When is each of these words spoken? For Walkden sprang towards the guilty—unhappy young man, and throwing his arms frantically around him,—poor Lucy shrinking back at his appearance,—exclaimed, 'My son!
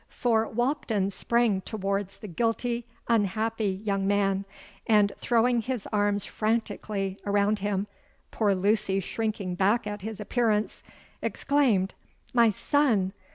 For 0.09 0.47
Walkden 0.47 1.11
sprang 1.11 1.61
towards 1.61 2.17
the 2.17 2.27
guilty—unhappy 2.27 3.83
young 3.85 4.07
man, 4.07 4.45
and 4.87 5.11
throwing 5.19 5.61
his 5.61 5.87
arms 5.93 6.25
frantically 6.25 7.19
around 7.23 7.59
him,—poor 7.59 8.55
Lucy 8.55 8.99
shrinking 8.99 9.53
back 9.53 9.85
at 9.85 10.01
his 10.01 10.19
appearance,—exclaimed, 10.19 11.93
'My 12.33 12.49
son! 12.49 13.13